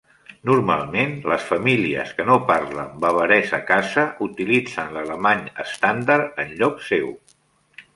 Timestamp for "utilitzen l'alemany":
4.31-5.49